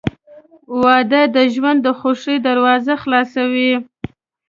•واده 0.81 1.21
د 1.35 1.37
ژوند 1.53 1.79
د 1.83 1.87
خوښۍ 1.99 2.37
دروازه 2.47 2.93
خلاصوي. 3.03 3.71